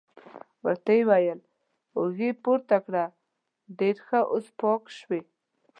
[0.65, 1.39] ورته یې وویل:
[1.97, 3.03] اوږې پورته کړه،
[3.79, 5.21] ډېر ښه، اوس پاک شوې.